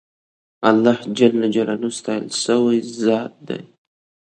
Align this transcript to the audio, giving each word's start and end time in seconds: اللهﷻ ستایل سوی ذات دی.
اللهﷻ 0.69 1.97
ستایل 1.97 2.25
سوی 2.45 2.77
ذات 3.03 3.33
دی. 3.47 3.61